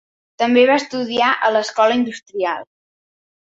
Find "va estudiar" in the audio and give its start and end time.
0.71-1.27